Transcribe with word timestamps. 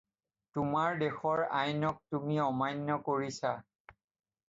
তোমাৰ 0.57 0.97
দেশৰ 1.03 1.43
আইনক 1.61 2.01
তুমি 2.17 2.43
অমান্য 2.49 3.01
কৰিছা! 3.11 3.57